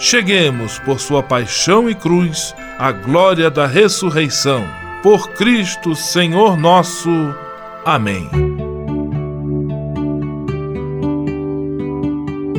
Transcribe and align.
cheguemos, 0.00 0.78
por 0.78 0.98
sua 0.98 1.22
paixão 1.22 1.88
e 1.88 1.94
cruz, 1.94 2.54
à 2.78 2.90
glória 2.90 3.50
da 3.50 3.66
ressurreição. 3.66 4.66
Por 5.02 5.28
Cristo, 5.32 5.94
Senhor 5.94 6.56
nosso. 6.56 7.10
Amém. 7.84 8.28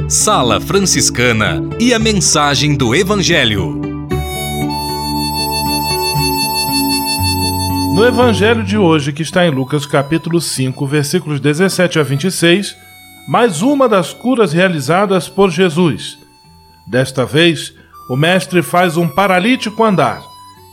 Sala 0.08 0.62
Franciscana 0.62 1.62
e 1.80 1.94
a 1.94 2.00
mensagem 2.00 2.76
do 2.76 2.94
Evangelho. 2.94 3.82
No 7.96 8.06
evangelho 8.06 8.64
de 8.64 8.78
hoje, 8.78 9.12
que 9.12 9.22
está 9.22 9.46
em 9.46 9.52
Lucas 9.52 9.86
capítulo 9.86 10.40
5, 10.40 10.88
versículos 10.88 11.40
17 11.40 12.00
a 12.00 12.04
26, 12.04 12.76
mais 13.28 13.62
uma 13.62 13.88
das 13.88 14.14
curas 14.14 14.54
realizadas 14.54 15.28
por 15.28 15.50
Jesus. 15.50 16.21
Desta 16.92 17.26
vez, 17.26 17.74
o 18.10 18.18
mestre 18.18 18.62
faz 18.62 18.98
um 18.98 19.08
paralítico 19.08 19.82
andar 19.82 20.22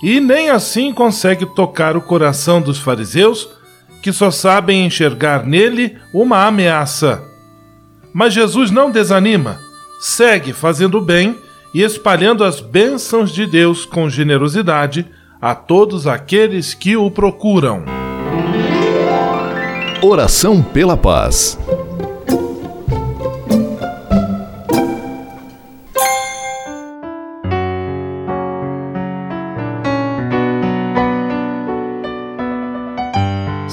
e 0.02 0.18
nem 0.18 0.50
assim 0.50 0.92
consegue 0.92 1.46
tocar 1.46 1.96
o 1.96 2.00
coração 2.00 2.60
dos 2.60 2.76
fariseus, 2.76 3.48
que 4.02 4.12
só 4.12 4.28
sabem 4.28 4.84
enxergar 4.84 5.46
nele 5.46 5.96
uma 6.12 6.44
ameaça. 6.44 7.22
Mas 8.12 8.34
Jesus 8.34 8.72
não 8.72 8.90
desanima, 8.90 9.60
segue 10.00 10.52
fazendo 10.52 11.00
bem 11.00 11.38
e 11.72 11.84
espalhando 11.84 12.42
as 12.42 12.60
bênçãos 12.60 13.30
de 13.30 13.46
Deus 13.46 13.86
com 13.86 14.10
generosidade 14.10 15.06
a 15.40 15.54
todos 15.54 16.08
aqueles 16.08 16.74
que 16.74 16.96
o 16.96 17.12
procuram. 17.12 17.84
Oração 20.02 20.62
pela 20.64 20.96
paz. 20.96 21.56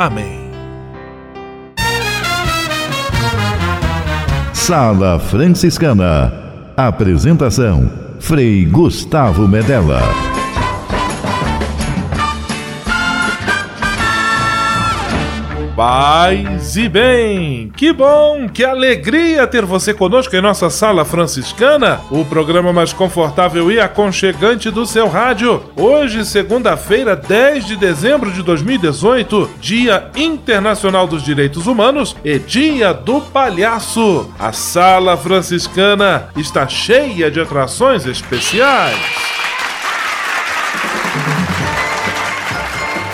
Amém. 0.00 0.50
Sala 4.54 5.18
Franciscana. 5.18 6.32
Apresentação: 6.74 7.90
Frei 8.18 8.64
Gustavo 8.64 9.46
Medella. 9.46 10.00
Paz 15.80 16.76
e 16.76 16.90
bem! 16.90 17.72
Que 17.74 17.90
bom, 17.90 18.46
que 18.50 18.62
alegria 18.62 19.46
ter 19.46 19.64
você 19.64 19.94
conosco 19.94 20.36
em 20.36 20.40
nossa 20.42 20.68
sala 20.68 21.06
franciscana, 21.06 22.02
o 22.10 22.22
programa 22.22 22.70
mais 22.70 22.92
confortável 22.92 23.72
e 23.72 23.80
aconchegante 23.80 24.70
do 24.70 24.84
seu 24.84 25.08
rádio. 25.08 25.64
Hoje, 25.74 26.22
segunda-feira, 26.26 27.16
10 27.16 27.64
de 27.64 27.76
dezembro 27.76 28.30
de 28.30 28.42
2018, 28.42 29.52
Dia 29.58 30.10
Internacional 30.14 31.06
dos 31.06 31.22
Direitos 31.22 31.66
Humanos 31.66 32.14
e 32.22 32.38
Dia 32.38 32.92
do 32.92 33.22
Palhaço. 33.22 34.30
A 34.38 34.52
sala 34.52 35.16
franciscana 35.16 36.28
está 36.36 36.68
cheia 36.68 37.30
de 37.30 37.40
atrações 37.40 38.04
especiais. 38.04 38.98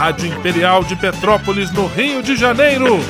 Rádio 0.00 0.28
Imperial 0.28 0.82
de 0.82 0.96
Petrópolis, 0.96 1.70
no 1.72 1.86
Rio 1.86 2.22
de 2.22 2.34
Janeiro. 2.34 3.00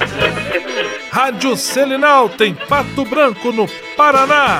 Rádio 1.12 1.56
Selinalta, 1.56 2.44
em 2.44 2.52
Pato 2.52 3.04
Branco, 3.04 3.52
no 3.52 3.68
Paraná. 3.96 4.58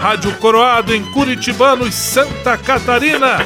Rádio 0.00 0.34
Coroado, 0.38 0.92
em 0.92 1.04
Curitibano 1.12 1.86
e 1.86 1.92
Santa 1.92 2.58
Catarina. 2.58 3.38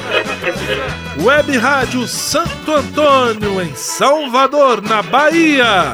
Web 1.20 1.58
Rádio 1.58 2.08
Santo 2.08 2.72
Antônio, 2.72 3.60
em 3.60 3.74
Salvador, 3.74 4.80
na 4.80 5.02
Bahia. 5.02 5.92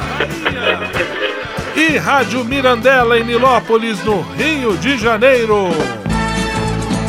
E 1.75 1.97
Rádio 1.97 2.45
Mirandela, 2.45 3.19
em 3.19 3.25
Nilópolis, 3.25 3.99
no 4.05 4.21
Rio 4.21 4.77
de 4.77 4.97
Janeiro. 4.97 5.71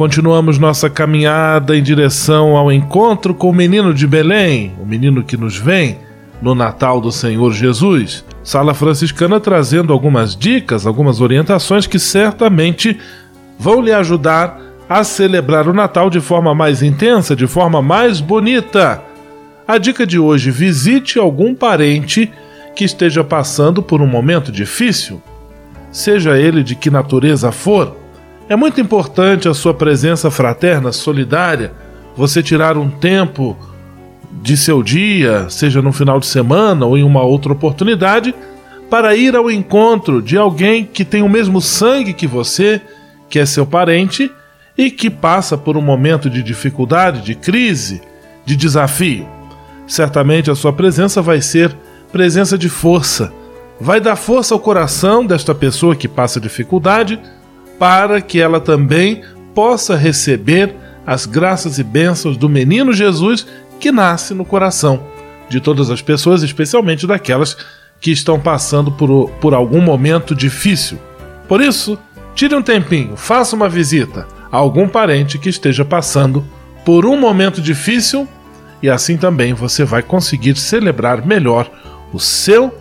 Continuamos 0.00 0.58
nossa 0.58 0.88
caminhada 0.88 1.76
em 1.76 1.82
direção 1.82 2.56
ao 2.56 2.72
encontro 2.72 3.34
com 3.34 3.50
o 3.50 3.52
menino 3.52 3.92
de 3.92 4.06
Belém, 4.06 4.72
o 4.80 4.86
menino 4.86 5.22
que 5.22 5.36
nos 5.36 5.58
vem 5.58 5.98
no 6.40 6.54
Natal 6.54 7.02
do 7.02 7.12
Senhor 7.12 7.52
Jesus. 7.52 8.24
Sala 8.42 8.72
Franciscana 8.72 9.38
trazendo 9.38 9.92
algumas 9.92 10.34
dicas, 10.34 10.86
algumas 10.86 11.20
orientações 11.20 11.86
que 11.86 11.98
certamente 11.98 12.98
vão 13.58 13.82
lhe 13.82 13.92
ajudar 13.92 14.58
a 14.88 15.04
celebrar 15.04 15.68
o 15.68 15.74
Natal 15.74 16.08
de 16.08 16.18
forma 16.18 16.54
mais 16.54 16.82
intensa, 16.82 17.36
de 17.36 17.46
forma 17.46 17.82
mais 17.82 18.22
bonita. 18.22 19.02
A 19.68 19.76
dica 19.76 20.06
de 20.06 20.18
hoje: 20.18 20.50
visite 20.50 21.18
algum 21.18 21.54
parente 21.54 22.32
que 22.74 22.84
esteja 22.84 23.22
passando 23.22 23.82
por 23.82 24.00
um 24.00 24.06
momento 24.06 24.50
difícil, 24.50 25.20
seja 25.92 26.38
ele 26.38 26.62
de 26.62 26.74
que 26.74 26.88
natureza 26.88 27.52
for. 27.52 27.99
É 28.50 28.56
muito 28.56 28.80
importante 28.80 29.48
a 29.48 29.54
sua 29.54 29.72
presença 29.72 30.28
fraterna, 30.28 30.90
solidária, 30.90 31.72
você 32.16 32.42
tirar 32.42 32.76
um 32.76 32.90
tempo 32.90 33.56
de 34.42 34.56
seu 34.56 34.82
dia, 34.82 35.48
seja 35.48 35.80
no 35.80 35.92
final 35.92 36.18
de 36.18 36.26
semana 36.26 36.84
ou 36.84 36.98
em 36.98 37.04
uma 37.04 37.22
outra 37.22 37.52
oportunidade, 37.52 38.34
para 38.90 39.14
ir 39.14 39.36
ao 39.36 39.48
encontro 39.48 40.20
de 40.20 40.36
alguém 40.36 40.84
que 40.84 41.04
tem 41.04 41.22
o 41.22 41.28
mesmo 41.28 41.60
sangue 41.60 42.12
que 42.12 42.26
você, 42.26 42.80
que 43.28 43.38
é 43.38 43.46
seu 43.46 43.64
parente 43.64 44.28
e 44.76 44.90
que 44.90 45.08
passa 45.08 45.56
por 45.56 45.76
um 45.76 45.82
momento 45.82 46.28
de 46.28 46.42
dificuldade, 46.42 47.22
de 47.22 47.36
crise, 47.36 48.02
de 48.44 48.56
desafio. 48.56 49.28
Certamente 49.86 50.50
a 50.50 50.56
sua 50.56 50.72
presença 50.72 51.22
vai 51.22 51.40
ser 51.40 51.72
presença 52.10 52.58
de 52.58 52.68
força, 52.68 53.32
vai 53.80 54.00
dar 54.00 54.16
força 54.16 54.54
ao 54.54 54.58
coração 54.58 55.24
desta 55.24 55.54
pessoa 55.54 55.94
que 55.94 56.08
passa 56.08 56.40
dificuldade 56.40 57.16
para 57.80 58.20
que 58.20 58.38
ela 58.38 58.60
também 58.60 59.22
possa 59.54 59.96
receber 59.96 60.76
as 61.06 61.24
graças 61.24 61.78
e 61.78 61.82
bênçãos 61.82 62.36
do 62.36 62.46
menino 62.46 62.92
Jesus 62.92 63.46
que 63.80 63.90
nasce 63.90 64.34
no 64.34 64.44
coração 64.44 65.02
de 65.48 65.60
todas 65.60 65.88
as 65.88 66.02
pessoas, 66.02 66.42
especialmente 66.42 67.06
daquelas 67.06 67.56
que 67.98 68.10
estão 68.10 68.38
passando 68.38 68.92
por, 68.92 69.30
por 69.40 69.54
algum 69.54 69.80
momento 69.80 70.34
difícil. 70.34 70.98
Por 71.48 71.62
isso, 71.62 71.98
tire 72.34 72.54
um 72.54 72.60
tempinho, 72.60 73.16
faça 73.16 73.56
uma 73.56 73.68
visita 73.68 74.28
a 74.52 74.58
algum 74.58 74.86
parente 74.86 75.38
que 75.38 75.48
esteja 75.48 75.84
passando 75.84 76.44
por 76.84 77.06
um 77.06 77.18
momento 77.18 77.62
difícil 77.62 78.28
e 78.82 78.90
assim 78.90 79.16
também 79.16 79.54
você 79.54 79.86
vai 79.86 80.02
conseguir 80.02 80.56
celebrar 80.56 81.26
melhor 81.26 81.70
o 82.12 82.20
seu, 82.20 82.74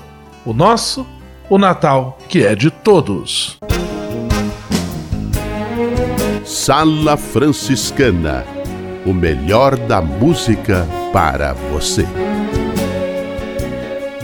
o 0.45 0.53
nosso, 0.53 1.07
o 1.49 1.57
Natal, 1.57 2.17
que 2.27 2.45
é 2.45 2.53
de 2.53 2.69
todos. 2.69 3.57
Sala 6.61 7.15
Franciscana 7.15 8.45
o 9.05 9.13
melhor 9.13 9.77
da 9.77 10.01
música 10.01 10.85
para 11.13 11.53
você. 11.53 12.05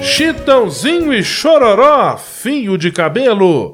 Chitãozinho 0.01 1.13
e 1.13 1.23
Chororó, 1.23 2.17
fio 2.17 2.77
de 2.77 2.91
cabelo. 2.91 3.71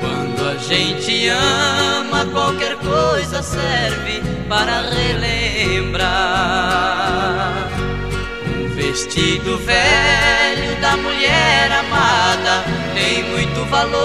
Quando 0.00 0.48
a 0.48 0.56
gente 0.56 1.28
ama, 1.28 1.71
qualquer 2.26 2.76
coisa 2.76 3.42
serve 3.42 4.22
para 4.48 4.82
relembrar. 4.82 6.02
Um 8.46 8.68
vestido 8.74 9.58
velho 9.58 10.80
da 10.80 10.96
mulher 10.96 11.72
amada 11.72 12.64
tem 12.94 13.24
muito 13.24 13.64
valor. 13.70 14.02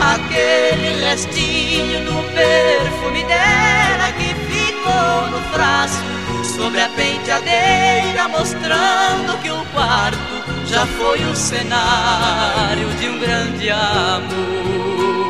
Aquele 0.00 1.04
restinho 1.04 2.04
do 2.04 2.22
perfume 2.34 3.24
dela 3.24 4.12
que 4.16 4.34
ficou 4.34 5.30
no 5.30 5.40
frasco 5.52 6.18
sobre 6.44 6.80
a 6.80 6.88
penteadeira, 6.88 8.28
mostrando 8.28 9.38
que 9.42 9.50
o 9.50 9.64
quarto 9.66 10.18
já 10.66 10.86
foi 10.86 11.24
o 11.24 11.34
cenário 11.34 12.88
de 13.00 13.08
um 13.08 13.18
grande 13.18 13.70
amor. 13.70 15.27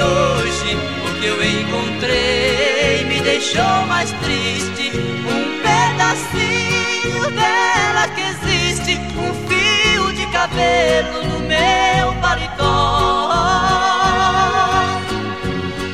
Hoje 0.00 0.76
o 1.06 1.20
que 1.20 1.26
eu 1.26 1.42
encontrei 1.44 3.04
me 3.04 3.20
deixou 3.20 3.86
mais 3.86 4.10
triste. 4.12 4.92
Um 5.26 5.60
pedacinho 5.60 7.30
dela 7.30 8.06
que 8.14 8.20
existe, 8.20 9.00
um 9.16 9.34
fio 9.48 10.12
de 10.12 10.26
cabelo 10.26 11.24
no 11.24 11.40
meu 11.40 12.14
paletó. 12.20 12.68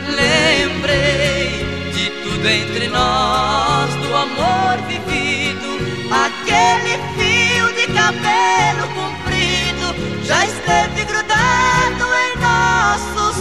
Lembrei 0.09 1.49
de 1.95 2.11
tudo 2.23 2.47
entre 2.49 2.89
nós, 2.89 3.95
do 3.95 4.15
amor 4.17 4.77
vivido, 4.87 5.79
aquele 6.11 6.99
fio 7.17 7.73
de 7.75 7.87
cabelo 7.95 8.87
comprido 8.95 9.95
já 10.25 10.45
esteve 10.45 11.05
grudado 11.05 12.05
em 12.25 12.39
nosso 12.41 13.34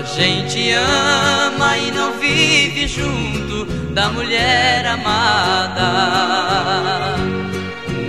a 0.00 0.02
gente 0.02 0.72
ama 0.72 1.76
e 1.76 1.90
não 1.90 2.18
vive 2.18 2.88
junto 2.88 3.66
da 3.92 4.08
mulher 4.08 4.86
amada. 4.86 5.82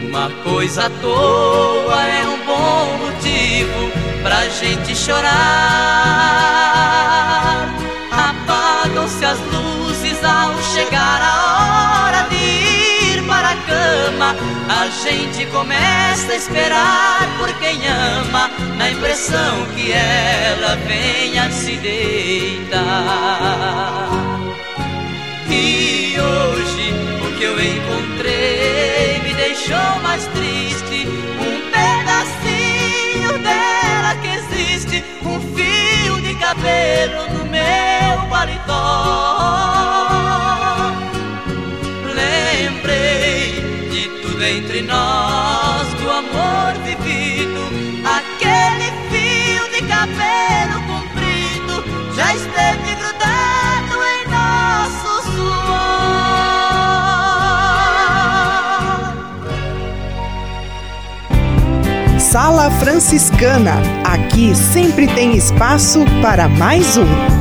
Uma 0.08 0.30
coisa 0.42 0.86
à 0.86 0.90
toa 0.90 2.02
é 2.08 2.26
um 2.30 2.46
bom 2.46 2.98
motivo 2.98 3.92
pra 4.24 4.48
gente 4.48 4.96
chorar. 4.96 5.32
Apagam-se 8.10 9.26
as 9.26 9.40
luzes 9.52 10.24
ao 10.24 10.58
chegar 10.74 11.22
a 11.22 11.96
hora 11.96 12.01
A 14.24 14.88
gente 15.04 15.46
começa 15.48 16.32
a 16.32 16.36
esperar 16.36 17.38
por 17.38 17.54
quem 17.60 17.80
ama 17.88 18.50
na 18.78 18.90
empresa 18.90 19.12
pressão 19.12 19.66
que 19.76 19.92
ela 19.92 20.78
venha 20.88 21.52
se 21.52 21.76
deitar. 21.78 22.80
E 25.50 26.16
hoje 26.18 26.94
o 27.22 27.38
que 27.38 27.44
eu 27.44 27.60
encontrei 27.62 29.20
me 29.22 29.34
deixou 29.34 30.00
mais 30.02 30.26
triste. 30.28 31.08
Um 31.42 31.70
pedacinho 31.72 33.38
dela 33.44 34.16
que 34.22 34.30
existe, 34.30 35.04
um 35.26 35.42
fio 35.54 36.22
de 36.22 36.34
cabelo 36.36 37.34
no 37.34 37.46
meu 37.46 38.30
paletó. 38.30 38.91
Já 52.22 52.36
esteve 52.36 52.96
grudado 52.96 53.96
em 54.14 54.28
nosso 54.30 55.24
suor. 55.32 56.20
Sala 62.20 62.70
Franciscana. 62.80 63.82
Aqui 64.04 64.56
sempre 64.56 65.08
tem 65.08 65.36
espaço 65.36 66.06
para 66.22 66.48
mais 66.48 66.96
um. 66.98 67.41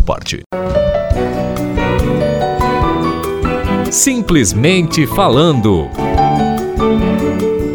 sua 0.01 0.03
parte. 0.03 0.41
Simplesmente 3.91 5.05
falando. 5.05 5.89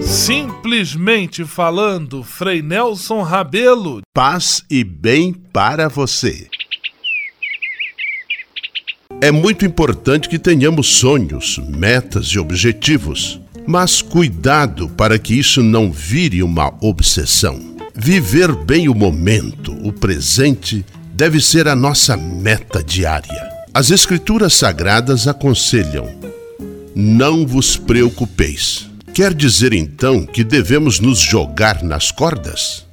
Simplesmente 0.02 1.44
falando, 1.44 2.22
Frei 2.22 2.62
Nelson 2.62 3.22
Rabelo. 3.22 4.00
Paz 4.14 4.64
e 4.70 4.82
bem 4.82 5.32
para 5.32 5.88
você. 5.88 6.48
É 9.20 9.30
muito 9.30 9.64
importante 9.64 10.28
que 10.28 10.38
tenhamos 10.38 10.98
sonhos, 10.98 11.58
metas 11.58 12.26
e 12.26 12.38
objetivos, 12.38 13.40
mas 13.66 14.02
cuidado 14.02 14.88
para 14.90 15.18
que 15.18 15.38
isso 15.38 15.62
não 15.62 15.90
vire 15.90 16.42
uma 16.42 16.72
obsessão. 16.82 17.76
Viver 17.94 18.54
bem 18.54 18.90
o 18.90 18.94
momento, 18.94 19.72
o 19.82 19.90
presente, 19.90 20.84
deve 21.16 21.40
ser 21.40 21.66
a 21.66 21.74
nossa 21.74 22.14
meta 22.14 22.84
diária. 22.84 23.50
As 23.72 23.90
Escrituras 23.90 24.52
Sagradas 24.52 25.26
aconselham: 25.26 26.06
não 26.94 27.46
vos 27.46 27.76
preocupeis. 27.76 28.88
Quer 29.14 29.32
dizer 29.32 29.72
então 29.72 30.26
que 30.26 30.44
devemos 30.44 31.00
nos 31.00 31.18
jogar 31.18 31.82
nas 31.82 32.10
cordas? 32.10 32.84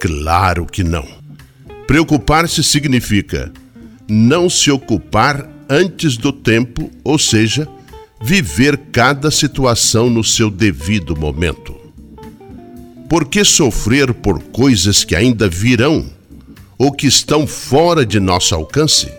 Claro 0.00 0.64
que 0.64 0.84
não. 0.84 1.04
Preocupar-se 1.88 2.62
significa 2.62 3.52
não 4.08 4.48
se 4.48 4.70
ocupar 4.70 5.50
antes 5.68 6.16
do 6.16 6.32
tempo, 6.32 6.88
ou 7.02 7.18
seja, 7.18 7.66
viver 8.22 8.76
cada 8.92 9.28
situação 9.28 10.08
no 10.08 10.22
seu 10.22 10.52
devido 10.52 11.16
momento. 11.16 11.74
Por 13.08 13.26
que 13.26 13.44
sofrer 13.44 14.14
por 14.14 14.40
coisas 14.40 15.02
que 15.02 15.16
ainda 15.16 15.48
virão 15.48 16.15
ou 16.78 16.92
que 16.92 17.06
estão 17.06 17.46
fora 17.46 18.04
de 18.04 18.20
nosso 18.20 18.54
alcance? 18.54 19.10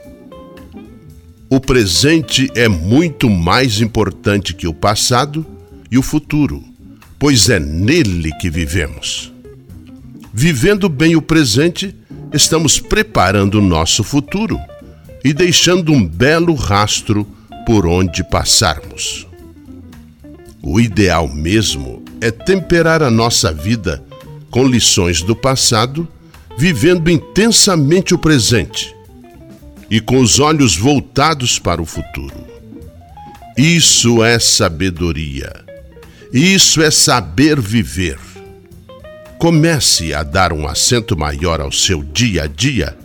O 1.49 1.59
presente 1.59 2.49
é 2.55 2.67
muito 2.67 3.29
mais 3.29 3.79
importante 3.79 4.53
que 4.53 4.67
o 4.67 4.73
passado 4.73 5.45
e 5.89 5.97
o 5.97 6.03
futuro, 6.03 6.63
pois 7.17 7.49
é 7.49 7.59
nele 7.59 8.31
que 8.33 8.49
vivemos. 8.49 9.31
Vivendo 10.33 10.89
bem 10.89 11.15
o 11.15 11.21
presente, 11.21 11.95
estamos 12.33 12.79
preparando 12.79 13.59
o 13.59 13.61
nosso 13.61 14.03
futuro 14.03 14.59
e 15.23 15.33
deixando 15.33 15.91
um 15.93 16.05
belo 16.05 16.53
rastro 16.53 17.25
por 17.65 17.87
onde 17.87 18.23
passarmos. 18.23 19.25
O 20.61 20.79
ideal 20.79 21.27
mesmo 21.27 22.03
é 22.19 22.29
temperar 22.29 23.01
a 23.01 23.09
nossa 23.09 23.53
vida 23.53 24.03
com 24.51 24.67
lições 24.67 25.21
do 25.21 25.35
passado 25.35 26.07
vivendo 26.57 27.09
intensamente 27.09 28.15
o 28.15 28.17
presente 28.17 28.95
e 29.89 30.01
com 30.01 30.19
os 30.19 30.39
olhos 30.39 30.75
voltados 30.75 31.59
para 31.59 31.81
o 31.81 31.85
futuro. 31.85 32.45
Isso 33.55 34.23
é 34.23 34.39
sabedoria. 34.39 35.51
Isso 36.33 36.81
é 36.81 36.91
saber 36.91 37.59
viver. 37.61 38.17
Comece 39.39 40.13
a 40.13 40.23
dar 40.23 40.51
um 40.51 40.67
acento 40.67 41.15
maior 41.17 41.61
ao 41.61 41.71
seu 41.71 42.03
dia 42.03 42.43
a 42.43 42.47
dia 42.47 42.97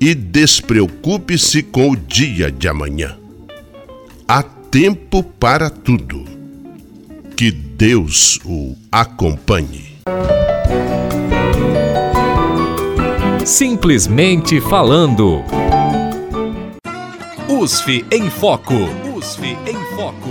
e 0.00 0.14
despreocupe-se 0.14 1.62
com 1.62 1.90
o 1.90 1.96
dia 1.96 2.52
de 2.52 2.68
amanhã. 2.68 3.16
Há 4.28 4.42
tempo 4.42 5.22
para 5.22 5.70
tudo. 5.70 6.24
Que 7.36 7.50
Deus 7.50 8.38
o 8.44 8.76
acompanhe. 8.92 9.94
Simplesmente 13.44 14.58
falando. 14.58 15.44
USF 17.46 18.02
em 18.10 18.30
Foco. 18.30 18.72
USF 19.14 19.58
em 19.66 19.94
Foco. 19.94 20.23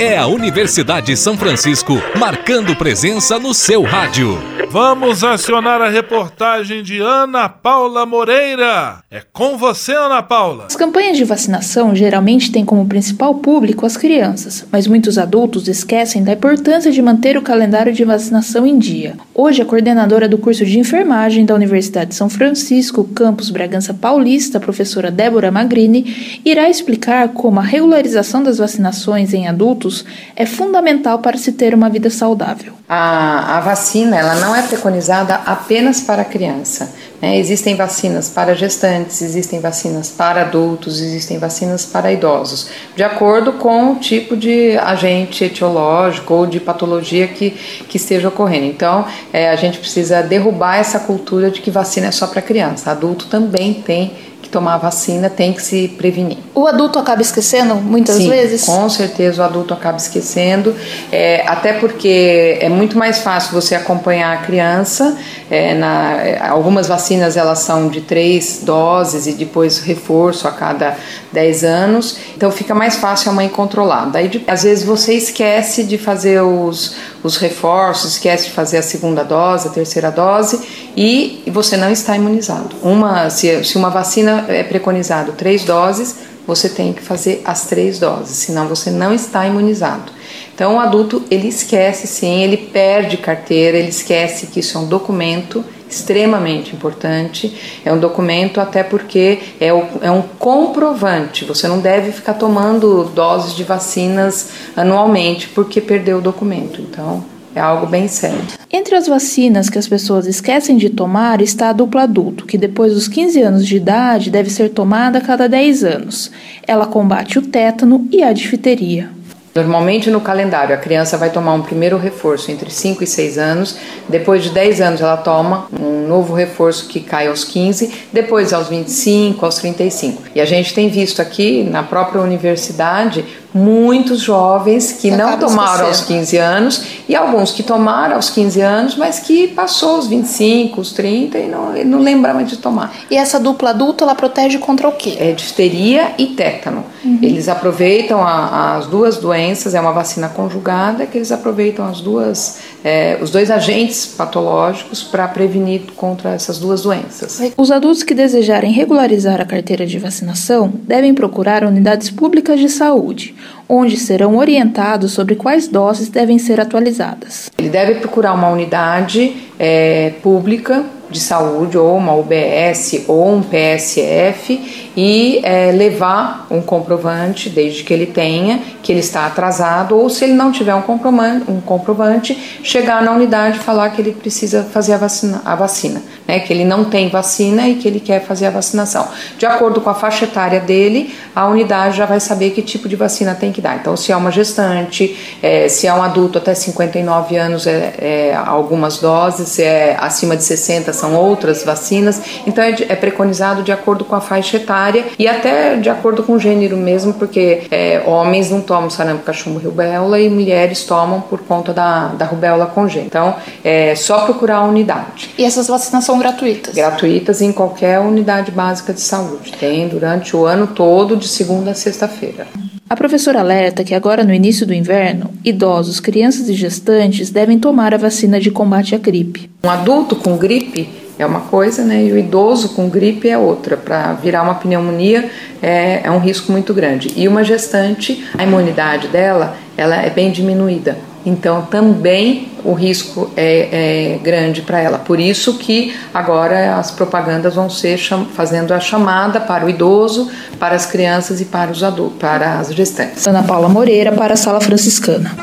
É 0.00 0.16
a 0.16 0.28
Universidade 0.28 1.06
de 1.06 1.16
São 1.16 1.36
Francisco 1.36 1.94
marcando 2.16 2.76
presença 2.76 3.36
no 3.36 3.52
seu 3.52 3.82
rádio. 3.82 4.38
Vamos 4.70 5.24
acionar 5.24 5.80
a 5.80 5.88
reportagem 5.88 6.84
de 6.84 7.00
Ana 7.00 7.48
Paula 7.48 8.06
Moreira. 8.06 8.98
É 9.10 9.22
com 9.32 9.56
você, 9.56 9.92
Ana 9.94 10.22
Paula. 10.22 10.66
As 10.66 10.76
campanhas 10.76 11.16
de 11.16 11.24
vacinação 11.24 11.96
geralmente 11.96 12.52
têm 12.52 12.64
como 12.64 12.86
principal 12.86 13.36
público 13.36 13.86
as 13.86 13.96
crianças, 13.96 14.64
mas 14.70 14.86
muitos 14.86 15.18
adultos 15.18 15.66
esquecem 15.66 16.22
da 16.22 16.34
importância 16.34 16.92
de 16.92 17.02
manter 17.02 17.36
o 17.36 17.42
calendário 17.42 17.92
de 17.92 18.04
vacinação 18.04 18.64
em 18.66 18.78
dia. 18.78 19.16
Hoje, 19.34 19.62
a 19.62 19.64
coordenadora 19.64 20.28
do 20.28 20.38
curso 20.38 20.64
de 20.64 20.78
enfermagem 20.78 21.44
da 21.44 21.54
Universidade 21.54 22.10
de 22.10 22.16
São 22.16 22.28
Francisco, 22.28 23.04
campus 23.04 23.50
Bragança 23.50 23.94
Paulista, 23.94 24.60
professora 24.60 25.10
Débora 25.10 25.50
Magrini, 25.50 26.40
irá 26.44 26.68
explicar 26.68 27.30
como 27.30 27.58
a 27.58 27.64
regularização 27.64 28.42
das 28.42 28.58
vacinações 28.58 29.32
em 29.32 29.48
adultos 29.48 29.87
é 30.34 30.46
fundamental 30.46 31.18
para 31.18 31.36
se 31.36 31.52
ter 31.52 31.74
uma 31.74 31.88
vida 31.88 32.10
saudável. 32.10 32.72
A, 32.88 33.58
a 33.58 33.60
vacina 33.60 34.16
ela 34.16 34.34
não 34.36 34.56
é 34.56 34.62
preconizada 34.62 35.34
apenas 35.34 36.00
para 36.00 36.24
criança. 36.24 36.90
Né? 37.20 37.36
Existem 37.38 37.74
vacinas 37.74 38.30
para 38.30 38.54
gestantes, 38.54 39.20
existem 39.20 39.60
vacinas 39.60 40.10
para 40.10 40.42
adultos, 40.42 41.00
existem 41.00 41.38
vacinas 41.38 41.84
para 41.84 42.12
idosos, 42.12 42.68
de 42.96 43.02
acordo 43.02 43.54
com 43.54 43.92
o 43.92 43.96
tipo 43.96 44.36
de 44.36 44.78
agente 44.78 45.44
etiológico 45.44 46.32
ou 46.32 46.46
de 46.46 46.60
patologia 46.60 47.26
que, 47.28 47.50
que 47.50 47.96
esteja 47.96 48.28
ocorrendo. 48.28 48.66
Então, 48.66 49.04
é, 49.32 49.50
a 49.50 49.56
gente 49.56 49.78
precisa 49.78 50.22
derrubar 50.22 50.76
essa 50.76 51.00
cultura 51.00 51.50
de 51.50 51.60
que 51.60 51.70
vacina 51.70 52.06
é 52.06 52.12
só 52.12 52.26
para 52.26 52.40
criança. 52.40 52.90
Adulto 52.90 53.26
também 53.26 53.74
tem 53.74 54.12
tomar 54.48 54.74
a 54.74 54.78
vacina 54.78 55.30
tem 55.30 55.52
que 55.52 55.62
se 55.62 55.88
prevenir. 55.88 56.38
O 56.54 56.66
adulto 56.66 56.98
acaba 56.98 57.22
esquecendo 57.22 57.74
muitas 57.76 58.16
Sim, 58.16 58.28
vezes? 58.28 58.64
Com 58.64 58.88
certeza 58.88 59.42
o 59.42 59.44
adulto 59.44 59.74
acaba 59.74 59.96
esquecendo, 59.96 60.74
é, 61.12 61.44
até 61.46 61.72
porque 61.72 62.58
é 62.60 62.68
muito 62.68 62.98
mais 62.98 63.18
fácil 63.18 63.52
você 63.52 63.74
acompanhar 63.74 64.32
a 64.32 64.38
criança. 64.38 65.16
É, 65.50 65.74
na, 65.74 66.48
algumas 66.50 66.86
vacinas 66.86 67.36
elas 67.36 67.60
são 67.60 67.88
de 67.88 68.02
três 68.02 68.60
doses 68.62 69.26
e 69.26 69.32
depois 69.32 69.78
reforço 69.78 70.46
a 70.46 70.52
cada 70.52 70.96
10 71.32 71.64
anos, 71.64 72.18
então 72.36 72.50
fica 72.50 72.74
mais 72.74 72.96
fácil 72.96 73.30
a 73.30 73.34
mãe 73.34 73.48
controlar. 73.48 74.06
Daí 74.06 74.44
às 74.46 74.62
vezes 74.62 74.84
você 74.84 75.14
esquece 75.14 75.84
de 75.84 75.98
fazer 75.98 76.40
os, 76.42 76.96
os 77.22 77.36
reforços, 77.36 78.12
esquece 78.12 78.46
de 78.46 78.52
fazer 78.52 78.78
a 78.78 78.82
segunda 78.82 79.22
dose, 79.22 79.68
a 79.68 79.70
terceira 79.70 80.10
dose 80.10 80.60
e, 80.96 81.42
você 81.48 81.76
não 81.76 81.90
está 81.90 82.16
imunizado. 82.16 82.76
Uma, 82.82 83.28
se, 83.30 83.64
se 83.64 83.76
uma 83.76 83.90
vacina 83.90 84.44
é 84.48 84.62
preconizado 84.62 85.32
três 85.32 85.64
doses, 85.64 86.16
você 86.46 86.68
tem 86.68 86.92
que 86.92 87.02
fazer 87.02 87.42
as 87.44 87.66
três 87.66 87.98
doses, 87.98 88.36
senão 88.36 88.68
você 88.68 88.90
não 88.90 89.12
está 89.12 89.46
imunizado. 89.46 90.12
Então 90.54 90.76
o 90.76 90.80
adulto 90.80 91.22
ele 91.30 91.48
esquece 91.48 92.06
sim, 92.06 92.42
ele 92.42 92.56
perde 92.56 93.16
carteira, 93.16 93.76
ele 93.76 93.90
esquece 93.90 94.46
que 94.46 94.60
isso 94.60 94.76
é 94.76 94.80
um 94.80 94.86
documento 94.86 95.64
extremamente 95.88 96.74
importante. 96.74 97.80
É 97.84 97.92
um 97.92 97.98
documento 97.98 98.60
até 98.60 98.82
porque 98.82 99.38
é, 99.60 99.72
o, 99.72 99.84
é 100.02 100.10
um 100.10 100.22
comprovante. 100.38 101.44
Você 101.44 101.66
não 101.66 101.80
deve 101.80 102.12
ficar 102.12 102.34
tomando 102.34 103.04
doses 103.14 103.54
de 103.54 103.64
vacinas 103.64 104.50
anualmente 104.76 105.48
porque 105.48 105.80
perdeu 105.80 106.18
o 106.18 106.22
documento. 106.22 106.80
Então 106.80 107.24
é 107.54 107.60
algo 107.60 107.86
bem 107.86 108.06
sério. 108.06 108.40
Entre 108.70 108.94
as 108.94 109.06
vacinas 109.06 109.68
que 109.68 109.78
as 109.78 109.88
pessoas 109.88 110.26
esquecem 110.26 110.76
de 110.76 110.90
tomar 110.90 111.40
está 111.40 111.70
a 111.70 111.72
dupla 111.72 112.02
adulto, 112.02 112.46
que 112.46 112.58
depois 112.58 112.94
dos 112.94 113.08
15 113.08 113.40
anos 113.40 113.66
de 113.66 113.76
idade 113.76 114.30
deve 114.30 114.50
ser 114.50 114.70
tomada 114.70 115.18
a 115.18 115.22
cada 115.22 115.48
10 115.48 115.84
anos. 115.84 116.30
Ela 116.66 116.86
combate 116.86 117.38
o 117.38 117.42
tétano 117.42 118.06
e 118.12 118.22
a 118.22 118.32
difteria. 118.32 119.17
Normalmente 119.58 120.08
no 120.08 120.20
calendário 120.20 120.72
a 120.72 120.78
criança 120.78 121.16
vai 121.16 121.30
tomar 121.30 121.52
um 121.52 121.62
primeiro 121.62 121.98
reforço 121.98 122.48
entre 122.52 122.70
5 122.70 123.02
e 123.02 123.06
6 123.08 123.38
anos, 123.38 123.76
depois 124.08 124.44
de 124.44 124.50
10 124.50 124.80
anos 124.80 125.00
ela 125.00 125.16
toma 125.16 125.66
um 125.72 126.06
novo 126.06 126.32
reforço 126.32 126.86
que 126.86 127.00
cai 127.00 127.26
aos 127.26 127.42
15, 127.42 128.06
depois 128.12 128.52
aos 128.52 128.68
25, 128.68 129.44
aos 129.44 129.56
35. 129.56 130.22
E 130.32 130.40
a 130.40 130.44
gente 130.44 130.72
tem 130.72 130.88
visto 130.88 131.20
aqui 131.20 131.64
na 131.64 131.82
própria 131.82 132.20
universidade 132.20 133.24
muitos 133.52 134.20
jovens 134.20 134.92
que 134.92 135.10
não 135.10 135.38
tomaram 135.38 135.86
aos 135.86 136.02
15 136.02 136.36
anos 136.36 136.82
e 137.08 137.16
alguns 137.16 137.50
que 137.52 137.62
tomaram 137.62 138.16
aos 138.16 138.28
15 138.30 138.60
anos, 138.60 138.96
mas 138.96 139.20
que 139.20 139.48
passou 139.48 139.98
os 139.98 140.06
25, 140.06 140.80
os 140.80 140.92
30 140.92 141.38
e 141.38 141.48
não, 141.48 141.72
não 141.84 142.00
lembravam 142.00 142.44
de 142.44 142.56
tomar. 142.58 142.94
E 143.10 143.16
essa 143.16 143.40
dupla 143.40 143.70
adulta 143.70 144.04
ela 144.04 144.14
protege 144.14 144.58
contra 144.58 144.88
o 144.88 144.92
quê? 144.92 145.16
É 145.18 145.32
difteria 145.32 146.12
e 146.18 146.26
tétano. 146.28 146.84
Uhum. 147.04 147.18
Eles 147.22 147.48
aproveitam 147.48 148.22
a, 148.22 148.76
as 148.76 148.86
duas 148.86 149.16
doenças, 149.16 149.74
é 149.74 149.80
uma 149.80 149.92
vacina 149.92 150.28
conjugada 150.28 151.06
que 151.06 151.16
eles 151.16 151.32
aproveitam 151.32 151.86
as 151.86 152.00
duas, 152.00 152.58
é, 152.84 153.18
os 153.22 153.30
dois 153.30 153.50
agentes 153.50 154.06
patológicos 154.06 155.02
para 155.02 155.26
prevenir 155.26 155.82
contra 155.96 156.30
essas 156.30 156.58
duas 156.58 156.82
doenças. 156.82 157.40
Os 157.56 157.70
adultos 157.70 158.02
que 158.02 158.14
desejarem 158.14 158.72
regularizar 158.72 159.40
a 159.40 159.44
carteira 159.44 159.86
de 159.86 159.98
vacinação 159.98 160.72
devem 160.82 161.14
procurar 161.14 161.64
unidades 161.64 162.10
públicas 162.10 162.60
de 162.60 162.68
saúde 162.68 163.34
onde 163.68 163.96
serão 163.96 164.36
orientados 164.36 165.12
sobre 165.12 165.34
quais 165.34 165.68
doses 165.68 166.08
devem 166.08 166.38
ser 166.38 166.60
atualizadas. 166.60 167.50
Ele 167.58 167.68
deve 167.68 167.96
procurar 167.96 168.32
uma 168.34 168.48
unidade 168.48 169.36
é, 169.58 170.12
pública 170.22 170.84
de 171.10 171.20
saúde, 171.20 171.78
ou 171.78 171.96
uma 171.96 172.14
UBS 172.14 173.04
ou 173.08 173.34
um 173.34 173.42
PSF, 173.42 174.90
e 174.96 175.40
é, 175.42 175.72
levar 175.72 176.46
um 176.50 176.60
comprovante, 176.60 177.48
desde 177.48 177.82
que 177.82 177.92
ele 177.92 178.06
tenha, 178.06 178.60
que 178.82 178.92
ele 178.92 179.00
está 179.00 179.26
atrasado, 179.26 179.96
ou 179.96 180.10
se 180.10 180.24
ele 180.24 180.34
não 180.34 180.52
tiver 180.52 180.74
um 180.74 180.82
comprovante, 180.82 181.50
um 181.50 181.60
comprovante 181.60 182.36
chegar 182.62 183.02
na 183.02 183.12
unidade 183.12 183.58
e 183.58 183.60
falar 183.60 183.90
que 183.90 184.02
ele 184.02 184.12
precisa 184.12 184.62
fazer 184.64 184.94
a 184.94 184.98
vacina, 184.98 185.40
a 185.44 185.54
vacina 185.54 186.02
né, 186.28 186.38
que 186.40 186.52
ele 186.52 186.64
não 186.64 186.84
tem 186.84 187.08
vacina 187.08 187.66
e 187.66 187.76
que 187.76 187.88
ele 187.88 187.98
quer 187.98 188.20
fazer 188.20 188.46
a 188.46 188.50
vacinação. 188.50 189.08
De 189.38 189.46
acordo 189.46 189.80
com 189.80 189.88
a 189.88 189.94
faixa 189.94 190.26
etária 190.26 190.60
dele, 190.60 191.14
a 191.34 191.46
unidade 191.46 191.96
já 191.96 192.04
vai 192.04 192.20
saber 192.20 192.50
que 192.50 192.60
tipo 192.60 192.86
de 192.86 192.96
vacina 192.96 193.34
tem 193.34 193.50
que 193.50 193.62
dar. 193.62 193.76
Então, 193.76 193.96
se 193.96 194.12
é 194.12 194.16
uma 194.16 194.30
gestante, 194.30 195.16
é, 195.42 195.68
se 195.68 195.86
é 195.86 195.94
um 195.94 196.02
adulto 196.02 196.36
até 196.36 196.54
59 196.54 197.36
anos, 197.36 197.66
é, 197.66 197.94
é, 197.98 198.42
algumas 198.44 198.98
doses, 198.98 199.48
se 199.48 199.62
é 199.62 199.96
acima 199.98 200.36
de 200.36 200.44
60, 200.44 200.92
são 200.92 201.14
outras 201.14 201.64
vacinas. 201.64 202.20
Então, 202.46 202.62
é, 202.62 202.76
é, 202.88 202.94
preconizado 202.94 203.62
de 203.62 203.72
acordo 203.72 204.04
com 204.04 204.14
a 204.14 204.20
faixa 204.20 204.58
etária 204.58 205.06
e 205.18 205.26
até 205.26 205.76
de 205.76 205.88
acordo 205.88 206.22
com 206.22 206.34
o 206.34 206.38
gênero 206.38 206.76
mesmo, 206.76 207.14
porque 207.14 207.62
é, 207.70 208.02
homens 208.06 208.50
não 208.50 208.60
tomam 208.60 208.90
sarampo, 208.90 209.22
cachumbo, 209.22 209.58
rubéola 209.58 210.20
e 210.20 210.28
mulheres 210.28 210.84
tomam 210.84 211.22
por 211.22 211.40
conta 211.40 211.72
da, 211.72 212.08
da 212.08 212.26
rubéola 212.26 212.66
congênita. 212.66 213.08
Então, 213.08 213.34
é 213.64 213.94
só 213.94 214.26
procurar 214.26 214.56
a 214.56 214.64
unidade. 214.64 215.30
E 215.38 215.44
essas 215.44 215.68
vacinas 215.68 216.04
são 216.04 216.17
gratuitas? 216.18 216.74
Gratuitas 216.74 217.40
em 217.40 217.52
qualquer 217.52 217.98
unidade 218.00 218.50
básica 218.50 218.92
de 218.92 219.00
saúde. 219.00 219.52
Tem 219.58 219.88
durante 219.88 220.36
o 220.36 220.44
ano 220.44 220.66
todo, 220.66 221.16
de 221.16 221.28
segunda 221.28 221.70
a 221.70 221.74
sexta-feira. 221.74 222.46
A 222.88 222.96
professora 222.96 223.40
alerta 223.40 223.84
que 223.84 223.94
agora 223.94 224.24
no 224.24 224.32
início 224.32 224.66
do 224.66 224.72
inverno, 224.72 225.30
idosos, 225.44 226.00
crianças 226.00 226.48
e 226.48 226.54
gestantes 226.54 227.28
devem 227.30 227.58
tomar 227.58 227.92
a 227.92 227.98
vacina 227.98 228.40
de 228.40 228.50
combate 228.50 228.94
à 228.94 228.98
gripe. 228.98 229.50
Um 229.62 229.68
adulto 229.68 230.16
com 230.16 230.38
gripe 230.38 230.88
é 231.18 231.26
uma 231.26 231.40
coisa, 231.40 231.84
né? 231.84 232.04
E 232.04 232.12
o 232.12 232.18
idoso 232.18 232.70
com 232.70 232.88
gripe 232.88 233.28
é 233.28 233.36
outra. 233.36 233.76
Para 233.76 234.14
virar 234.14 234.42
uma 234.42 234.54
pneumonia 234.54 235.28
é, 235.60 236.00
é 236.04 236.10
um 236.10 236.18
risco 236.18 236.50
muito 236.50 236.72
grande. 236.72 237.12
E 237.16 237.28
uma 237.28 237.44
gestante, 237.44 238.24
a 238.38 238.44
imunidade 238.44 239.08
dela, 239.08 239.56
ela 239.76 239.96
é 239.96 240.08
bem 240.08 240.30
diminuída. 240.30 240.96
Então 241.24 241.62
também 241.62 242.48
o 242.64 242.72
risco 242.72 243.30
é, 243.36 244.14
é 244.14 244.18
grande 244.18 244.62
para 244.62 244.80
ela. 244.80 244.98
Por 244.98 245.20
isso 245.20 245.58
que 245.58 245.94
agora 246.12 246.76
as 246.76 246.90
propagandas 246.90 247.54
vão 247.54 247.68
ser 247.68 247.98
fazendo 248.34 248.72
a 248.72 248.80
chamada 248.80 249.40
para 249.40 249.66
o 249.66 249.70
idoso, 249.70 250.30
para 250.58 250.74
as 250.74 250.86
crianças 250.86 251.40
e 251.40 251.44
para 251.44 251.70
os 251.70 251.82
adultos, 251.82 252.18
para 252.18 252.58
as 252.58 252.72
gestantes. 252.74 253.26
Ana 253.26 253.42
Paula 253.42 253.68
Moreira 253.68 254.12
para 254.12 254.34
a 254.34 254.36
Sala 254.36 254.60
Franciscana. 254.60 255.34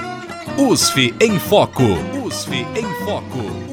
USF 0.57 1.13
em 1.19 1.37
Foco. 1.37 1.83
USF 2.25 2.65
em 2.75 3.05
Foco. 3.05 3.65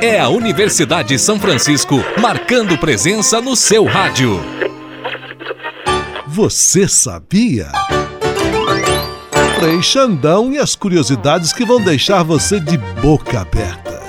É 0.00 0.18
a 0.18 0.28
Universidade 0.28 1.10
de 1.10 1.18
São 1.18 1.38
Francisco 1.38 2.02
marcando 2.20 2.76
presença 2.76 3.40
no 3.40 3.54
seu 3.54 3.84
rádio. 3.84 4.40
Você 6.26 6.88
sabia? 6.88 7.68
Frei 9.62 9.80
Xandão 9.80 10.52
e 10.52 10.58
as 10.58 10.74
curiosidades 10.74 11.52
que 11.52 11.64
vão 11.64 11.80
deixar 11.80 12.24
você 12.24 12.58
de 12.58 12.76
boca 13.00 13.42
aberta. 13.42 14.02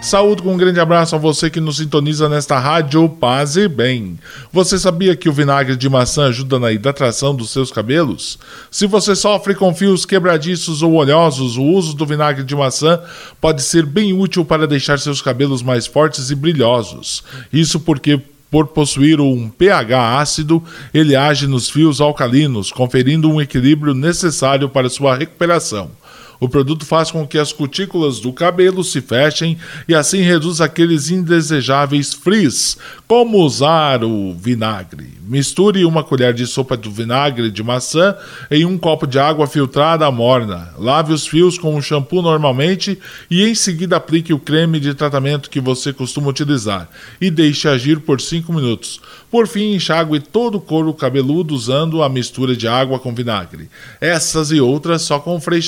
Saúde 0.00 0.40
com 0.40 0.54
um 0.54 0.56
grande 0.56 0.78
abraço 0.78 1.16
a 1.16 1.18
você 1.18 1.50
que 1.50 1.58
nos 1.58 1.78
sintoniza 1.78 2.28
nesta 2.28 2.60
rádio 2.60 3.08
Paz 3.08 3.56
e 3.56 3.66
Bem. 3.66 4.20
Você 4.52 4.78
sabia 4.78 5.16
que 5.16 5.28
o 5.28 5.32
vinagre 5.32 5.74
de 5.74 5.88
maçã 5.88 6.28
ajuda 6.28 6.60
na 6.60 6.70
hidratação 6.70 7.34
dos 7.34 7.50
seus 7.50 7.72
cabelos? 7.72 8.38
Se 8.70 8.86
você 8.86 9.16
sofre 9.16 9.52
com 9.52 9.74
fios 9.74 10.06
quebradiços 10.06 10.80
ou 10.80 10.92
oleosos, 10.92 11.56
o 11.56 11.64
uso 11.64 11.92
do 11.92 12.06
vinagre 12.06 12.44
de 12.44 12.54
maçã 12.54 13.00
pode 13.40 13.64
ser 13.64 13.84
bem 13.84 14.12
útil 14.12 14.44
para 14.44 14.68
deixar 14.68 15.00
seus 15.00 15.20
cabelos 15.20 15.60
mais 15.60 15.88
fortes 15.88 16.30
e 16.30 16.36
brilhosos. 16.36 17.24
Isso 17.52 17.80
porque 17.80 18.22
por 18.56 18.68
possuir 18.68 19.20
um 19.20 19.50
pH 19.50 20.18
ácido, 20.18 20.62
ele 20.94 21.14
age 21.14 21.46
nos 21.46 21.68
fios 21.68 22.00
alcalinos, 22.00 22.72
conferindo 22.72 23.30
um 23.30 23.38
equilíbrio 23.38 23.92
necessário 23.92 24.66
para 24.66 24.88
sua 24.88 25.14
recuperação. 25.14 25.90
O 26.38 26.48
produto 26.48 26.84
faz 26.84 27.10
com 27.10 27.26
que 27.26 27.38
as 27.38 27.52
cutículas 27.52 28.20
do 28.20 28.32
cabelo 28.32 28.84
se 28.84 29.00
fechem 29.00 29.56
e 29.88 29.94
assim 29.94 30.20
reduz 30.20 30.60
aqueles 30.60 31.10
indesejáveis 31.10 32.12
frizz. 32.12 32.76
Como 33.06 33.38
usar 33.38 34.04
o 34.04 34.34
vinagre? 34.34 35.14
Misture 35.26 35.84
uma 35.84 36.04
colher 36.04 36.32
de 36.34 36.46
sopa 36.46 36.76
de 36.76 36.88
vinagre 36.88 37.50
de 37.50 37.62
maçã 37.62 38.16
em 38.50 38.64
um 38.64 38.78
copo 38.78 39.06
de 39.06 39.18
água 39.18 39.46
filtrada 39.46 40.10
morna. 40.10 40.70
Lave 40.78 41.12
os 41.12 41.26
fios 41.26 41.58
com 41.58 41.74
um 41.74 41.82
shampoo 41.82 42.22
normalmente 42.22 42.98
e 43.30 43.44
em 43.44 43.54
seguida 43.54 43.96
aplique 43.96 44.32
o 44.32 44.38
creme 44.38 44.78
de 44.78 44.94
tratamento 44.94 45.50
que 45.50 45.60
você 45.60 45.92
costuma 45.92 46.28
utilizar 46.28 46.88
e 47.20 47.30
deixe 47.30 47.68
agir 47.68 48.00
por 48.00 48.20
5 48.20 48.52
minutos. 48.52 49.00
Por 49.30 49.48
fim, 49.48 49.74
enxague 49.74 50.20
todo 50.20 50.56
o 50.56 50.60
couro 50.60 50.94
cabeludo 50.94 51.54
usando 51.54 52.02
a 52.02 52.08
mistura 52.08 52.54
de 52.54 52.68
água 52.68 52.98
com 52.98 53.14
vinagre. 53.14 53.68
Essas 54.00 54.50
e 54.50 54.60
outras 54.60 55.02
só 55.02 55.18
com 55.18 55.36
o 55.36 55.40
Frei 55.40 55.60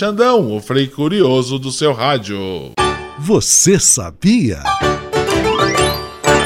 Frei 0.60 0.86
Curioso 0.86 1.58
do 1.58 1.70
seu 1.70 1.92
rádio. 1.92 2.72
Você 3.18 3.78
sabia? 3.78 4.62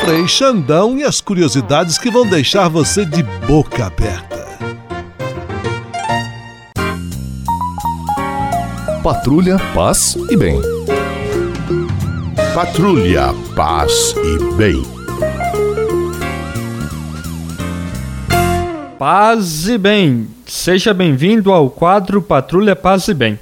Frei 0.04 0.26
Xandão 0.26 0.98
e 0.98 1.04
as 1.04 1.20
curiosidades 1.20 1.98
que 1.98 2.10
vão 2.10 2.26
deixar 2.26 2.68
você 2.68 3.04
de 3.04 3.22
boca 3.46 3.86
aberta. 3.86 4.42
Patrulha, 9.02 9.58
paz 9.74 10.16
e 10.30 10.36
bem. 10.36 10.60
Patrulha, 12.54 13.34
paz 13.54 14.14
e 14.16 14.54
bem. 14.54 14.82
Paz 18.98 19.66
e 19.66 19.76
bem. 19.76 20.28
Seja 20.46 20.94
bem-vindo 20.94 21.50
ao 21.50 21.68
quadro 21.68 22.22
Patrulha 22.22 22.76
Paz 22.76 23.08
e 23.08 23.14
Bem. 23.14 23.38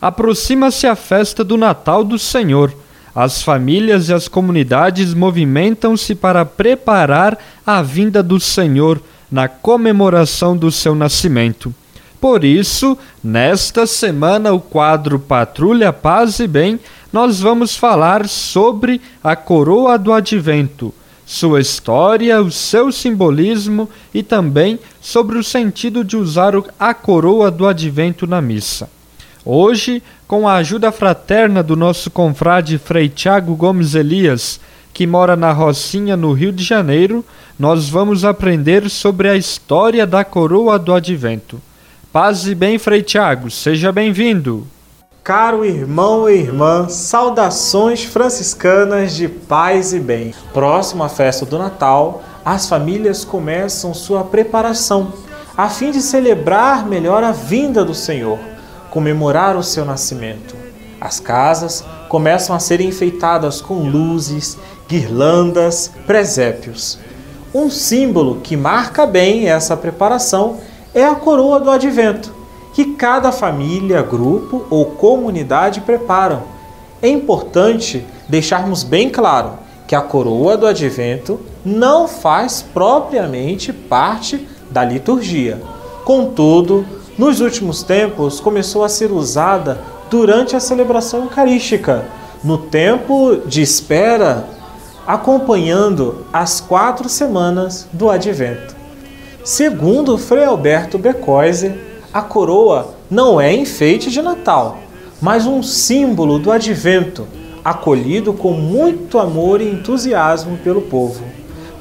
Aproxima-se 0.00 0.86
a 0.86 0.94
festa 0.94 1.42
do 1.42 1.56
Natal 1.56 2.04
do 2.04 2.18
Senhor 2.18 2.72
as 3.20 3.42
famílias 3.42 4.08
e 4.08 4.14
as 4.14 4.28
comunidades 4.28 5.12
movimentam-se 5.12 6.14
para 6.14 6.44
preparar 6.44 7.36
a 7.66 7.82
vinda 7.82 8.22
do 8.22 8.38
Senhor 8.38 9.02
na 9.28 9.48
comemoração 9.48 10.56
do 10.56 10.70
seu 10.70 10.94
nascimento. 10.94 11.74
Por 12.20 12.44
isso, 12.44 12.96
nesta 13.22 13.88
semana, 13.88 14.52
o 14.52 14.60
quadro 14.60 15.18
Patrulha 15.18 15.92
Paz 15.92 16.38
e 16.38 16.46
Bem, 16.46 16.78
nós 17.12 17.40
vamos 17.40 17.76
falar 17.76 18.28
sobre 18.28 19.00
a 19.20 19.34
coroa 19.34 19.98
do 19.98 20.12
advento, 20.12 20.94
sua 21.26 21.60
história, 21.60 22.40
o 22.40 22.52
seu 22.52 22.92
simbolismo 22.92 23.90
e 24.14 24.22
também 24.22 24.78
sobre 25.00 25.36
o 25.38 25.42
sentido 25.42 26.04
de 26.04 26.16
usar 26.16 26.52
a 26.78 26.94
coroa 26.94 27.50
do 27.50 27.66
advento 27.66 28.28
na 28.28 28.40
missa. 28.40 28.88
Hoje, 29.50 30.02
com 30.26 30.46
a 30.46 30.56
ajuda 30.56 30.92
fraterna 30.92 31.62
do 31.62 31.74
nosso 31.74 32.10
confrade 32.10 32.76
Frei 32.76 33.08
Tiago 33.08 33.56
Gomes 33.56 33.94
Elias, 33.94 34.60
que 34.92 35.06
mora 35.06 35.36
na 35.36 35.52
Rocinha, 35.52 36.18
no 36.18 36.34
Rio 36.34 36.52
de 36.52 36.62
Janeiro, 36.62 37.24
nós 37.58 37.88
vamos 37.88 38.26
aprender 38.26 38.90
sobre 38.90 39.26
a 39.26 39.38
história 39.38 40.06
da 40.06 40.22
coroa 40.22 40.78
do 40.78 40.92
advento. 40.92 41.62
Paz 42.12 42.46
e 42.46 42.54
bem, 42.54 42.78
Frei 42.78 43.02
Tiago, 43.02 43.50
seja 43.50 43.90
bem-vindo. 43.90 44.66
Caro 45.24 45.64
irmão 45.64 46.28
e 46.28 46.34
irmã, 46.34 46.86
saudações 46.90 48.04
franciscanas 48.04 49.16
de 49.16 49.28
paz 49.28 49.94
e 49.94 49.98
bem. 49.98 50.34
Próximo 50.52 51.02
à 51.02 51.08
festa 51.08 51.46
do 51.46 51.56
Natal, 51.56 52.22
as 52.44 52.68
famílias 52.68 53.24
começam 53.24 53.94
sua 53.94 54.24
preparação 54.24 55.10
a 55.56 55.70
fim 55.70 55.90
de 55.90 56.02
celebrar 56.02 56.86
melhor 56.86 57.24
a 57.24 57.32
vinda 57.32 57.84
do 57.84 57.92
Senhor, 57.94 58.38
comemorar 58.90 59.56
o 59.56 59.62
seu 59.62 59.84
nascimento. 59.84 60.56
As 61.00 61.20
casas 61.20 61.84
começam 62.08 62.54
a 62.54 62.58
ser 62.58 62.80
enfeitadas 62.80 63.60
com 63.60 63.88
luzes, 63.88 64.58
guirlandas, 64.88 65.92
presépios. 66.06 66.98
Um 67.54 67.70
símbolo 67.70 68.40
que 68.42 68.56
marca 68.56 69.06
bem 69.06 69.48
essa 69.48 69.76
preparação 69.76 70.58
é 70.94 71.04
a 71.04 71.14
coroa 71.14 71.60
do 71.60 71.70
advento 71.70 72.38
que 72.78 72.94
cada 72.94 73.32
família, 73.32 74.02
grupo 74.02 74.64
ou 74.70 74.84
comunidade 74.86 75.80
preparam. 75.80 76.44
É 77.02 77.08
importante 77.08 78.06
deixarmos 78.28 78.84
bem 78.84 79.10
claro 79.10 79.54
que 79.84 79.96
a 79.96 80.00
coroa 80.00 80.56
do 80.56 80.64
advento 80.64 81.40
não 81.64 82.06
faz 82.06 82.62
propriamente 82.62 83.72
parte 83.72 84.46
da 84.70 84.84
liturgia. 84.84 85.60
Contudo, 86.04 86.86
nos 87.18 87.40
últimos 87.40 87.82
tempos 87.82 88.38
começou 88.38 88.84
a 88.84 88.88
ser 88.88 89.10
usada 89.10 89.80
durante 90.08 90.54
a 90.54 90.60
celebração 90.60 91.24
eucarística, 91.24 92.06
no 92.44 92.56
tempo 92.56 93.42
de 93.44 93.60
espera, 93.60 94.48
acompanhando 95.04 96.24
as 96.32 96.60
quatro 96.60 97.08
semanas 97.08 97.88
do 97.92 98.08
advento. 98.08 98.76
Segundo 99.42 100.16
Frei 100.16 100.44
Alberto 100.44 100.96
Becoise, 100.96 101.74
a 102.12 102.22
coroa 102.22 102.94
não 103.10 103.40
é 103.40 103.52
enfeite 103.52 104.10
de 104.10 104.22
Natal, 104.22 104.78
mas 105.20 105.46
um 105.46 105.62
símbolo 105.62 106.38
do 106.38 106.52
advento, 106.52 107.26
acolhido 107.64 108.32
com 108.32 108.52
muito 108.52 109.18
amor 109.18 109.60
e 109.60 109.68
entusiasmo 109.68 110.56
pelo 110.58 110.82
povo. 110.82 111.24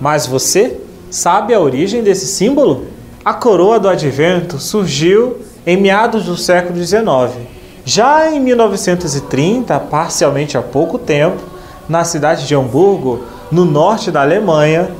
Mas 0.01 0.25
você 0.25 0.79
sabe 1.11 1.53
a 1.53 1.59
origem 1.59 2.01
desse 2.01 2.25
símbolo? 2.25 2.96
A 3.27 3.33
coroa 3.33 3.77
do 3.77 3.89
advento 3.89 4.57
surgiu 4.57 5.39
em 5.65 5.75
meados 5.75 6.23
do 6.23 6.37
século 6.37 6.81
XIX. 6.81 7.45
Já 7.83 8.31
em 8.31 8.39
1930, 8.39 9.77
parcialmente 9.81 10.57
há 10.57 10.61
pouco 10.61 10.97
tempo, 10.97 11.43
na 11.89 12.05
cidade 12.05 12.47
de 12.47 12.55
Hamburgo, 12.55 13.23
no 13.51 13.65
norte 13.65 14.11
da 14.11 14.21
Alemanha, 14.21 14.91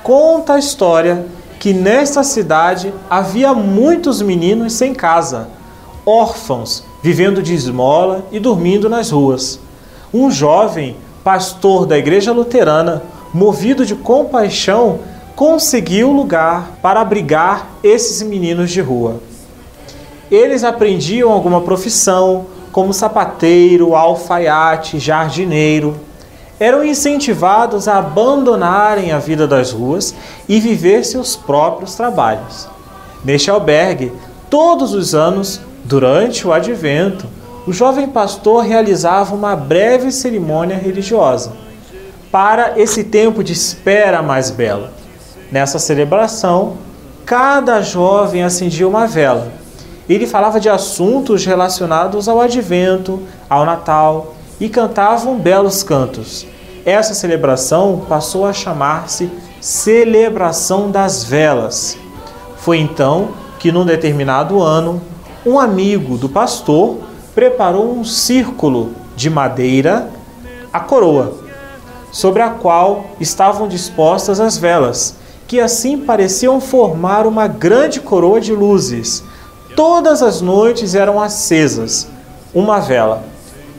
conta 0.00 0.52
a 0.52 0.58
história 0.60 1.26
que 1.58 1.74
nesta 1.74 2.22
cidade 2.22 2.94
havia 3.10 3.52
muitos 3.52 4.22
meninos 4.22 4.74
sem 4.74 4.94
casa, 4.94 5.48
órfãos, 6.06 6.84
vivendo 7.02 7.42
de 7.42 7.52
esmola 7.52 8.24
e 8.30 8.38
dormindo 8.38 8.88
nas 8.88 9.10
ruas. 9.10 9.58
Um 10.14 10.30
jovem, 10.30 10.96
pastor 11.24 11.84
da 11.84 11.98
igreja 11.98 12.30
luterana, 12.30 13.02
movido 13.34 13.84
de 13.84 13.96
compaixão, 13.96 15.00
conseguiu 15.42 16.12
lugar 16.12 16.78
para 16.80 17.00
abrigar 17.00 17.68
esses 17.82 18.22
meninos 18.22 18.70
de 18.70 18.80
rua. 18.80 19.20
Eles 20.30 20.62
aprendiam 20.62 21.32
alguma 21.32 21.62
profissão, 21.62 22.46
como 22.70 22.94
sapateiro, 22.94 23.96
alfaiate, 23.96 25.00
jardineiro 25.00 25.98
eram 26.60 26.84
incentivados 26.84 27.88
a 27.88 27.98
abandonarem 27.98 29.10
a 29.10 29.18
vida 29.18 29.48
das 29.48 29.72
ruas 29.72 30.14
e 30.48 30.60
viver 30.60 31.04
seus 31.04 31.34
próprios 31.34 31.96
trabalhos. 31.96 32.68
Neste 33.24 33.50
albergue, 33.50 34.12
todos 34.48 34.94
os 34.94 35.12
anos, 35.12 35.60
durante 35.82 36.46
o 36.46 36.52
advento, 36.52 37.26
o 37.66 37.72
jovem 37.72 38.06
pastor 38.06 38.62
realizava 38.62 39.34
uma 39.34 39.56
breve 39.56 40.12
cerimônia 40.12 40.76
religiosa 40.76 41.50
para 42.30 42.78
esse 42.78 43.02
tempo 43.02 43.42
de 43.42 43.52
espera 43.52 44.22
mais 44.22 44.48
belo. 44.48 45.01
Nessa 45.52 45.78
celebração, 45.78 46.78
cada 47.26 47.82
jovem 47.82 48.42
acendia 48.42 48.88
uma 48.88 49.06
vela. 49.06 49.52
Ele 50.08 50.26
falava 50.26 50.58
de 50.58 50.70
assuntos 50.70 51.44
relacionados 51.44 52.26
ao 52.26 52.40
advento, 52.40 53.20
ao 53.50 53.66
Natal 53.66 54.34
e 54.58 54.66
cantavam 54.70 55.36
belos 55.36 55.82
cantos. 55.82 56.46
Essa 56.86 57.12
celebração 57.12 58.06
passou 58.08 58.46
a 58.46 58.52
chamar-se 58.54 59.30
Celebração 59.60 60.90
das 60.90 61.22
Velas. 61.22 61.98
Foi 62.56 62.78
então 62.78 63.32
que, 63.58 63.70
num 63.70 63.84
determinado 63.84 64.62
ano, 64.62 65.02
um 65.44 65.60
amigo 65.60 66.16
do 66.16 66.30
pastor 66.30 66.96
preparou 67.34 67.92
um 67.92 68.04
círculo 68.04 68.92
de 69.14 69.28
madeira, 69.28 70.08
a 70.72 70.80
coroa, 70.80 71.34
sobre 72.10 72.40
a 72.40 72.48
qual 72.48 73.04
estavam 73.20 73.68
dispostas 73.68 74.40
as 74.40 74.56
velas, 74.56 75.20
que 75.52 75.60
assim 75.60 75.98
pareciam 75.98 76.62
formar 76.62 77.26
uma 77.26 77.46
grande 77.46 78.00
coroa 78.00 78.40
de 78.40 78.54
luzes. 78.54 79.22
Todas 79.76 80.22
as 80.22 80.40
noites 80.40 80.94
eram 80.94 81.20
acesas 81.20 82.08
uma 82.54 82.80
vela. 82.80 83.22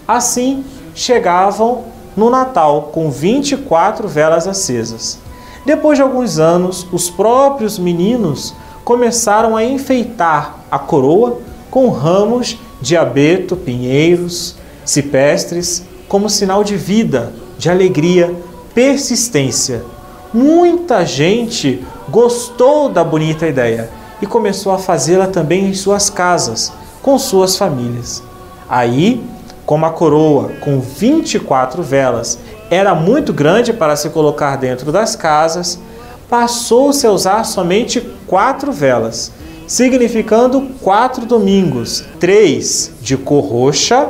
Assim 0.07 0.63
chegavam 0.93 1.85
no 2.15 2.29
Natal 2.29 2.91
com 2.93 3.09
24 3.09 4.07
velas 4.07 4.47
acesas. 4.47 5.17
Depois 5.65 5.97
de 5.97 6.03
alguns 6.03 6.37
anos, 6.37 6.85
os 6.91 7.09
próprios 7.09 7.79
meninos 7.79 8.53
começaram 8.85 9.57
a 9.57 9.65
enfeitar 9.65 10.59
a 10.69 10.77
coroa 10.77 11.39
com 11.71 11.89
ramos 11.89 12.55
de 12.81 12.95
abeto, 12.95 13.55
pinheiros, 13.55 14.55
cipestres, 14.85 15.81
como 16.07 16.29
sinal 16.29 16.63
de 16.63 16.77
vida, 16.77 17.33
de 17.57 17.67
alegria, 17.67 18.31
persistência. 18.75 19.83
Muita 20.33 21.05
gente 21.05 21.85
gostou 22.09 22.89
da 22.89 23.03
bonita 23.03 23.47
ideia 23.47 23.89
e 24.21 24.25
começou 24.25 24.71
a 24.71 24.79
fazê-la 24.79 25.27
também 25.27 25.69
em 25.69 25.73
suas 25.73 26.09
casas, 26.09 26.73
com 27.01 27.19
suas 27.19 27.55
famílias. 27.55 28.23
Aí 28.67 29.21
como 29.65 29.85
a 29.85 29.91
coroa 29.91 30.51
com 30.59 30.79
24 30.79 31.81
velas 31.81 32.37
era 32.69 32.93
muito 32.93 33.31
grande 33.33 33.71
para 33.71 33.95
se 33.95 34.09
colocar 34.09 34.57
dentro 34.57 34.91
das 34.91 35.15
casas, 35.15 35.79
passou-se 36.29 37.05
a 37.05 37.11
usar 37.11 37.43
somente 37.43 38.01
quatro 38.27 38.71
velas, 38.71 39.31
significando 39.67 40.69
quatro 40.81 41.25
domingos, 41.25 42.03
três 42.19 42.91
de 43.01 43.15
cor 43.15 43.45
roxa 43.45 44.09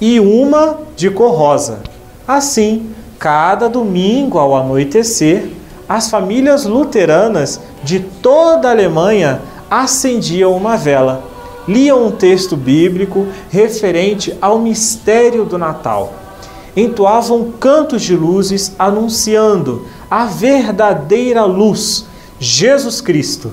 e 0.00 0.20
uma 0.20 0.78
de 0.94 1.10
cor 1.10 1.32
rosa. 1.32 1.80
Assim, 2.26 2.90
cada 3.18 3.68
domingo 3.68 4.38
ao 4.38 4.54
anoitecer, 4.54 5.48
as 5.94 6.08
famílias 6.08 6.64
luteranas 6.64 7.60
de 7.84 8.00
toda 8.00 8.68
a 8.68 8.70
Alemanha 8.70 9.42
acendiam 9.70 10.56
uma 10.56 10.74
vela 10.74 11.22
liam 11.68 12.06
um 12.06 12.10
texto 12.10 12.56
bíblico 12.56 13.26
referente 13.50 14.34
ao 14.40 14.58
mistério 14.58 15.44
do 15.44 15.58
Natal. 15.58 16.14
Entoavam 16.74 17.52
cantos 17.60 18.00
de 18.00 18.16
luzes 18.16 18.74
anunciando 18.78 19.86
a 20.10 20.24
verdadeira 20.24 21.44
luz, 21.44 22.06
Jesus 22.40 23.02
Cristo. 23.02 23.52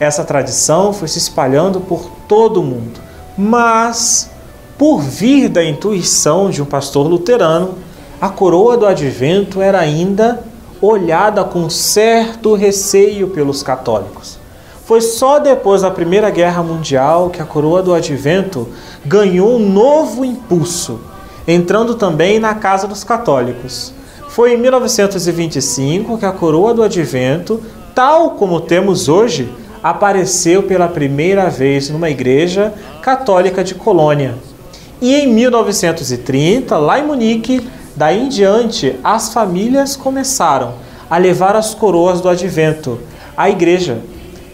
Essa 0.00 0.24
tradição 0.24 0.90
foi 0.90 1.06
se 1.06 1.18
espalhando 1.18 1.80
por 1.80 2.10
todo 2.26 2.60
o 2.60 2.64
mundo, 2.64 2.98
mas, 3.36 4.30
por 4.78 5.02
vir 5.02 5.50
da 5.50 5.62
intuição 5.62 6.48
de 6.48 6.62
um 6.62 6.66
pastor 6.66 7.06
luterano, 7.06 7.74
a 8.18 8.30
coroa 8.30 8.74
do 8.74 8.86
advento 8.86 9.60
era 9.60 9.78
ainda 9.78 10.42
olhada 10.86 11.44
com 11.44 11.68
certo 11.70 12.54
receio 12.54 13.28
pelos 13.28 13.62
católicos. 13.62 14.38
Foi 14.84 15.00
só 15.00 15.38
depois 15.38 15.82
da 15.82 15.90
Primeira 15.90 16.28
Guerra 16.28 16.62
Mundial 16.62 17.30
que 17.30 17.40
a 17.40 17.46
coroa 17.46 17.82
do 17.82 17.94
advento 17.94 18.68
ganhou 19.04 19.56
um 19.56 19.68
novo 19.70 20.24
impulso, 20.24 21.00
entrando 21.48 21.94
também 21.94 22.38
na 22.38 22.54
casa 22.54 22.86
dos 22.86 23.02
católicos. 23.02 23.94
Foi 24.28 24.52
em 24.52 24.58
1925 24.58 26.18
que 26.18 26.26
a 26.26 26.32
coroa 26.32 26.74
do 26.74 26.82
advento, 26.82 27.62
tal 27.94 28.32
como 28.32 28.60
temos 28.60 29.08
hoje, 29.08 29.50
apareceu 29.82 30.62
pela 30.62 30.88
primeira 30.88 31.48
vez 31.48 31.88
numa 31.88 32.10
igreja 32.10 32.74
católica 33.00 33.64
de 33.64 33.74
Colônia. 33.74 34.34
E 35.00 35.14
em 35.14 35.26
1930, 35.26 36.76
lá 36.78 36.98
em 36.98 37.06
Munique, 37.06 37.66
daí 37.96 38.24
em 38.24 38.28
diante, 38.28 38.98
as 39.02 39.32
famílias 39.32 39.96
começaram 39.96 40.74
a 41.08 41.18
levar 41.18 41.54
as 41.56 41.74
coroas 41.74 42.20
do 42.20 42.28
advento 42.28 42.98
à 43.36 43.50
igreja, 43.50 43.98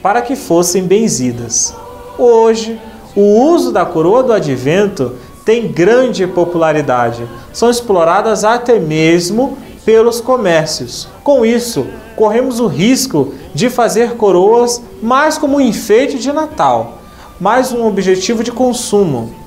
para 0.03 0.23
que 0.23 0.35
fossem 0.35 0.85
benzidas. 0.85 1.75
Hoje, 2.19 2.81
o 3.15 3.53
uso 3.53 3.73
da 3.73 3.85
coroa 3.85 4.23
do 4.23 4.33
advento 4.33 5.17
tem 5.45 5.71
grande 5.71 6.27
popularidade. 6.27 7.27
São 7.53 7.71
exploradas 7.71 8.45
até 8.45 8.79
mesmo 8.79 9.59
pelos 9.85 10.21
comércios. 10.21 11.09
Com 11.25 11.45
isso, 11.45 11.87
corremos 12.15 12.61
o 12.61 12.67
risco 12.67 13.35
de 13.55 13.71
fazer 13.71 14.17
coroas 14.17 14.83
mais 15.03 15.39
como 15.39 15.57
um 15.57 15.61
enfeite 15.61 16.19
de 16.19 16.33
Natal, 16.33 16.99
mais 17.41 17.73
um 17.73 17.87
objetivo 17.87 18.45
de 18.45 18.53
consumo. 18.53 19.40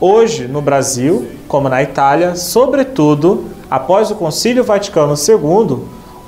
Hoje, 0.00 0.46
no 0.46 0.62
Brasil, 0.62 1.28
como 1.48 1.68
na 1.68 1.82
Itália, 1.82 2.36
sobretudo 2.36 3.46
após 3.68 4.10
o 4.10 4.14
Concílio 4.14 4.62
Vaticano 4.62 5.14
II, 5.14 5.78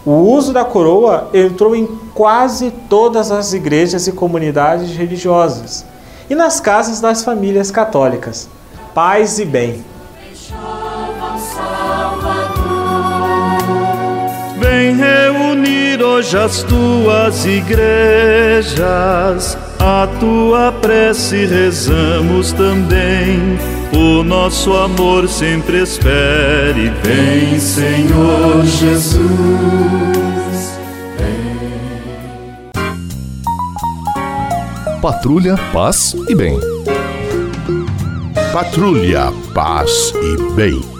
o 0.05 0.11
uso 0.11 0.53
da 0.53 0.65
coroa 0.65 1.31
entrou 1.33 1.77
em 1.77 1.87
quase 2.13 2.73
todas 2.89 3.31
as 3.31 3.53
igrejas 3.53 4.09
e 4.09 4.13
comunidades 4.13 4.91
religiosas 4.97 5.85
e 6.29 6.35
nas 6.35 6.59
casas 6.59 7.01
das 7.01 7.23
famílias 7.23 7.71
católicas. 7.71 8.49
Paz 8.93 9.39
e 9.39 9.45
bem. 9.45 9.85
Vem 14.59 14.97
reunir 14.97 16.03
hoje 16.03 16.37
as 16.37 16.65
tuas 16.65 17.45
igrejas, 17.45 18.77
a 19.81 20.07
tua 20.21 20.71
prece 20.73 21.47
rezamos 21.47 22.53
também. 22.53 23.59
O 23.93 24.23
nosso 24.23 24.75
amor 24.75 25.27
sempre 25.27 25.83
espere. 25.83 26.93
Vem, 27.03 27.59
Senhor 27.59 28.63
Jesus. 28.65 29.21
Patrulha, 35.01 35.57
paz 35.73 36.15
e 36.29 36.35
bem. 36.35 36.61
Patrulha, 38.53 39.33
paz 39.55 40.13
e 40.15 40.53
bem. 40.53 41.00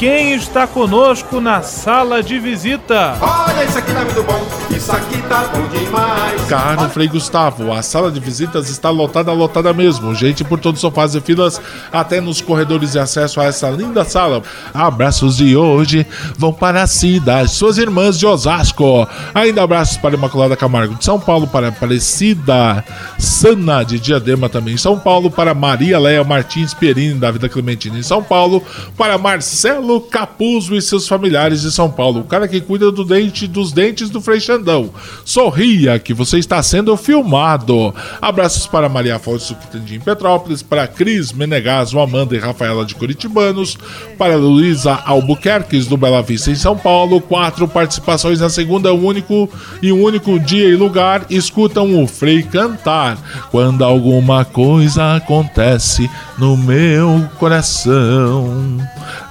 quem 0.00 0.32
está 0.32 0.66
conosco 0.66 1.42
na 1.42 1.60
sala 1.60 2.22
de 2.22 2.38
visita? 2.38 3.18
Olha, 3.20 3.66
isso 3.66 3.76
aqui 3.76 3.92
tá 3.92 4.00
muito 4.00 4.22
bom, 4.22 4.48
isso 4.74 4.90
aqui 4.90 5.20
tá 5.28 5.50
bom 5.54 5.68
demais. 5.68 6.40
Caro 6.48 6.88
Frei 6.88 7.06
Gustavo, 7.06 7.70
a 7.70 7.82
sala 7.82 8.10
de 8.10 8.18
visitas 8.18 8.70
está 8.70 8.88
lotada, 8.88 9.30
lotada 9.30 9.74
mesmo. 9.74 10.14
Gente 10.14 10.42
por 10.42 10.58
todos 10.58 10.78
os 10.78 10.80
sofás 10.80 11.14
e 11.14 11.20
filas, 11.20 11.60
até 11.92 12.18
nos 12.18 12.40
corredores 12.40 12.92
de 12.92 12.98
acesso 12.98 13.42
a 13.42 13.44
essa 13.44 13.68
linda 13.68 14.02
sala. 14.02 14.42
Abraços 14.72 15.36
de 15.36 15.54
hoje 15.54 16.06
vão 16.34 16.50
para 16.50 16.82
a 16.82 16.86
Cida, 16.86 17.46
suas 17.46 17.76
irmãs 17.76 18.18
de 18.18 18.24
Osasco. 18.24 19.06
Ainda 19.34 19.62
abraços 19.62 19.98
para 19.98 20.14
Imaculada 20.14 20.56
Camargo 20.56 20.94
de 20.94 21.04
São 21.04 21.20
Paulo, 21.20 21.46
para 21.46 21.68
Aparecida 21.68 22.82
Sana 23.18 23.82
de 23.82 24.00
Diadema 24.00 24.48
também 24.48 24.72
em 24.72 24.78
São 24.78 24.98
Paulo, 24.98 25.30
para 25.30 25.52
Maria 25.52 25.98
Leia 25.98 26.24
Martins 26.24 26.72
Pierini 26.72 27.20
da 27.20 27.30
Vida 27.30 27.50
Clementina 27.50 27.98
em 27.98 28.02
São 28.02 28.22
Paulo, 28.22 28.62
para 28.96 29.18
Marcelo 29.18 29.89
Capuzzo 29.98 30.76
e 30.76 30.82
seus 30.82 31.08
familiares 31.08 31.62
de 31.62 31.72
São 31.72 31.90
Paulo. 31.90 32.20
O 32.20 32.24
cara 32.24 32.46
que 32.46 32.60
cuida 32.60 32.92
do 32.92 33.02
dente 33.02 33.46
dos 33.46 33.72
dentes 33.72 34.10
do 34.10 34.20
Frei 34.20 34.38
Xandão. 34.38 34.90
Sorria 35.24 35.98
que 35.98 36.12
você 36.12 36.38
está 36.38 36.62
sendo 36.62 36.94
filmado. 36.98 37.94
Abraços 38.20 38.66
para 38.66 38.90
Maria 38.90 39.16
Afonso 39.16 39.54
Quitandinho 39.54 39.98
em 39.98 40.00
Petrópolis, 40.00 40.62
para 40.62 40.86
Cris 40.86 41.32
Menegaso, 41.32 41.98
Amanda 41.98 42.36
e 42.36 42.38
Rafaela 42.38 42.84
de 42.84 42.94
Curitibanos, 42.94 43.78
para 44.18 44.36
Luísa 44.36 45.00
Albuquerques 45.06 45.86
do 45.86 45.96
Bela 45.96 46.22
Vista 46.22 46.50
em 46.50 46.54
São 46.54 46.76
Paulo. 46.76 47.20
Quatro 47.20 47.66
participações 47.66 48.40
na 48.40 48.50
segunda, 48.50 48.92
único 48.92 49.48
e 49.80 49.90
um 49.90 50.02
único 50.02 50.38
dia 50.38 50.68
e 50.68 50.76
lugar. 50.76 51.24
Escutam 51.30 52.02
o 52.02 52.06
Frei 52.06 52.42
cantar. 52.42 53.16
Quando 53.50 53.82
alguma 53.82 54.44
coisa 54.44 55.16
acontece 55.16 56.10
no 56.38 56.56
meu 56.56 57.28
coração. 57.38 58.78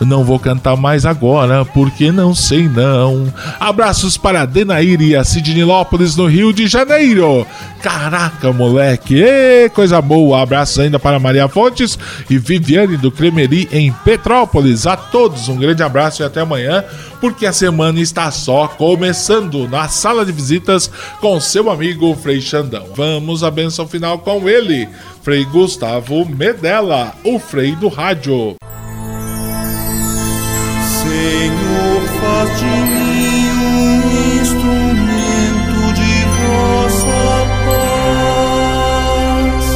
Não 0.02 0.24
vou 0.24 0.40
cantar 0.40 0.49
mais 0.78 1.06
agora, 1.06 1.66
porque 1.66 2.12
não 2.12 2.34
sei 2.34 2.68
não. 2.68 3.32
Abraços 3.60 4.18
para 4.18 4.46
Denair 4.46 5.02
e 5.02 5.16
a 5.16 5.24
Sidney 5.24 5.64
Lópolis 5.64 6.16
no 6.16 6.26
Rio 6.26 6.54
de 6.54 6.68
Janeiro. 6.68 7.46
Caraca, 7.82 8.52
moleque, 8.52 9.22
Ê, 9.22 9.70
coisa 9.70 10.02
boa. 10.02 10.42
Abraços 10.42 10.80
ainda 10.80 11.00
para 11.00 11.20
Maria 11.20 11.48
Fontes 11.48 11.98
e 12.30 12.38
Viviane 12.38 12.98
do 12.98 13.12
Cremeri 13.12 13.70
em 13.72 13.92
Petrópolis. 13.92 14.86
A 14.86 14.98
todos 14.98 15.48
um 15.48 15.58
grande 15.58 15.84
abraço 15.84 16.22
e 16.22 16.26
até 16.26 16.42
amanhã, 16.42 16.84
porque 17.22 17.46
a 17.46 17.54
semana 17.54 18.00
está 18.00 18.30
só 18.32 18.68
começando 18.68 19.68
na 19.68 19.88
sala 19.88 20.26
de 20.26 20.32
visitas 20.32 20.92
com 21.20 21.40
seu 21.40 21.70
amigo 21.70 22.16
Frei 22.16 22.42
Xandão. 22.42 22.88
Vamos 22.96 23.44
à 23.44 23.52
benção 23.52 23.88
final 23.88 24.20
com 24.20 24.48
ele, 24.50 24.88
Frei 25.22 25.46
Gustavo 25.46 26.26
Medella, 26.26 27.14
o 27.24 27.40
Frei 27.40 27.76
do 27.76 27.88
Rádio. 27.88 28.56
Senhor, 31.20 32.02
faz 32.22 32.60
de 32.60 32.66
mim 32.66 33.50
um 33.52 34.40
instrumento 34.42 35.94
de 35.94 36.14
vossa 36.38 37.20
paz. 39.46 39.68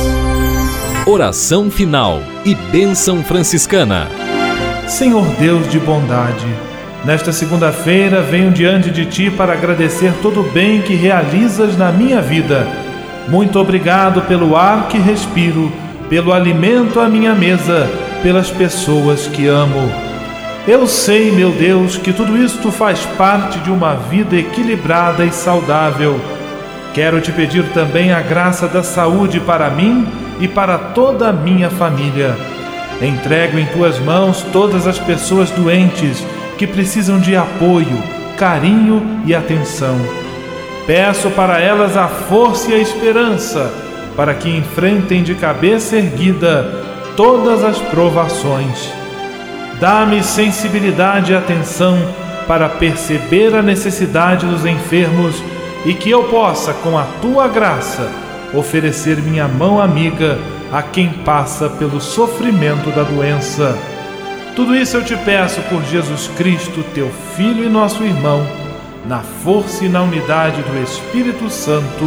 Oração 1.06 1.70
final 1.70 2.22
e 2.46 2.56
bênção 2.56 3.22
franciscana. 3.22 4.08
Senhor 4.88 5.26
Deus 5.38 5.70
de 5.70 5.80
bondade, 5.80 6.48
nesta 7.04 7.34
segunda-feira 7.34 8.22
venho 8.22 8.50
diante 8.50 8.90
de 8.90 9.06
Ti 9.06 9.30
para 9.30 9.52
agradecer 9.52 10.14
todo 10.22 10.40
o 10.40 10.50
bem 10.52 10.82
que 10.82 10.96
realizas 10.96 11.78
na 11.78 11.92
minha 11.92 12.22
vida. 12.22 12.66
Muito 13.28 13.60
obrigado 13.60 14.22
pelo 14.22 14.56
ar 14.56 14.88
que 14.88 14.98
respiro, 14.98 15.70
pelo 16.10 16.32
alimento 16.32 17.02
à 17.02 17.10
minha 17.10 17.36
mesa, 17.36 17.90
pelas 18.22 18.50
pessoas 18.50 19.28
que 19.28 19.46
amo. 19.46 20.03
Eu 20.66 20.88
sei, 20.88 21.30
meu 21.30 21.52
Deus, 21.52 21.98
que 21.98 22.14
tudo 22.14 22.38
isto 22.38 22.72
faz 22.72 23.06
parte 23.18 23.60
de 23.60 23.70
uma 23.70 23.96
vida 23.96 24.38
equilibrada 24.38 25.26
e 25.26 25.32
saudável. 25.32 26.18
Quero 26.94 27.20
te 27.20 27.34
pedir 27.34 27.66
também 27.74 28.14
a 28.14 28.22
graça 28.22 28.66
da 28.66 28.82
saúde 28.82 29.42
para 29.42 29.70
mim 29.70 30.08
e 30.40 30.48
para 30.48 30.78
toda 30.78 31.28
a 31.28 31.34
minha 31.34 31.70
família. 31.70 32.34
Entrego 33.02 33.60
em 33.60 33.66
tuas 33.66 34.00
mãos 34.00 34.42
todas 34.54 34.88
as 34.88 34.98
pessoas 34.98 35.52
doentes 35.52 36.26
que 36.58 36.66
precisam 36.66 37.20
de 37.20 37.36
apoio, 37.36 38.02
carinho 38.38 39.22
e 39.26 39.36
atenção. 39.36 39.98
Peço 40.88 41.30
para 41.32 41.60
elas 41.60 41.98
a 41.98 42.08
força 42.08 42.72
e 42.72 42.76
a 42.76 42.78
esperança 42.78 43.70
para 44.16 44.34
que 44.34 44.50
enfrentem 44.50 45.24
de 45.24 45.36
cabeça 45.36 45.98
erguida 45.98 46.72
todas 47.18 47.66
as 47.66 47.80
provações. 47.80 49.03
Dá-me 49.80 50.24
sensibilidade 50.24 51.32
e 51.32 51.36
atenção 51.36 51.98
para 52.48 52.70
perceber 52.70 53.56
a 53.56 53.62
necessidade 53.62 54.46
dos 54.46 54.66
enfermos 54.66 55.42
e 55.86 55.94
que 55.94 56.10
eu 56.10 56.24
possa, 56.26 56.74
com 56.74 56.98
a 56.98 57.04
tua 57.22 57.48
graça, 57.48 58.10
oferecer 58.54 59.18
minha 59.18 59.48
mão 59.48 59.82
amiga 59.82 60.38
a 60.72 60.82
quem 60.82 61.10
passa 61.10 61.70
pelo 61.70 62.00
sofrimento 62.00 62.90
da 62.92 63.04
doença. 63.04 63.78
Tudo 64.56 64.76
isso 64.76 64.98
eu 64.98 65.04
te 65.04 65.16
peço 65.18 65.62
por 65.64 65.84
Jesus 65.84 66.28
Cristo, 66.38 66.84
teu 66.94 67.10
Filho 67.36 67.64
e 67.64 67.70
nosso 67.70 68.04
irmão, 68.04 68.46
na 69.06 69.20
força 69.20 69.84
e 69.86 69.90
na 69.90 70.04
unidade 70.04 70.62
do 70.62 70.84
Espírito 70.84 71.50
Santo. 71.50 72.06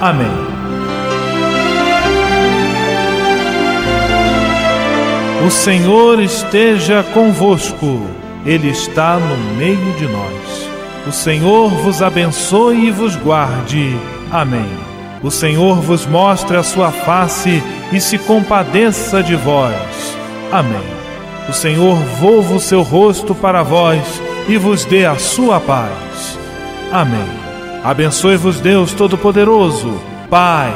Amém. 0.00 0.57
O 5.48 5.50
Senhor 5.50 6.20
esteja 6.20 7.02
convosco, 7.02 8.02
Ele 8.44 8.68
está 8.68 9.18
no 9.18 9.56
meio 9.56 9.92
de 9.94 10.04
nós. 10.06 10.68
O 11.06 11.10
Senhor 11.10 11.70
vos 11.70 12.02
abençoe 12.02 12.88
e 12.88 12.90
vos 12.90 13.16
guarde. 13.16 13.96
Amém. 14.30 14.68
O 15.22 15.30
Senhor 15.30 15.76
vos 15.76 16.04
mostre 16.04 16.54
a 16.54 16.62
sua 16.62 16.90
face 16.90 17.62
e 17.90 17.98
se 17.98 18.18
compadeça 18.18 19.22
de 19.22 19.36
vós. 19.36 19.74
Amém. 20.52 20.84
O 21.48 21.52
Senhor 21.54 21.96
volva 22.20 22.56
o 22.56 22.60
seu 22.60 22.82
rosto 22.82 23.34
para 23.34 23.62
vós 23.62 24.04
e 24.50 24.58
vos 24.58 24.84
dê 24.84 25.06
a 25.06 25.16
sua 25.16 25.58
paz. 25.58 26.38
Amém. 26.92 27.26
Abençoe-vos 27.82 28.60
Deus 28.60 28.92
Todo-Poderoso, 28.92 29.98
Pai 30.28 30.74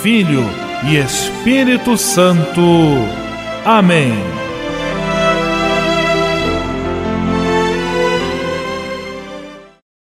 Filho 0.00 0.48
e 0.84 0.96
Espírito 0.96 1.98
Santo. 1.98 3.25
Amém. 3.66 4.45